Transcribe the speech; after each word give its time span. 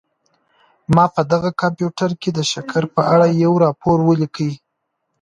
ما 0.95 1.05
په 1.15 1.21
دغه 1.31 1.49
کمپیوټر 1.61 2.11
کي 2.21 2.29
د 2.33 2.39
شکر 2.51 2.83
په 2.95 3.01
اړه 3.13 3.27
یو 3.43 3.53
راپور 3.65 3.97
ولیکلی. 4.03 4.55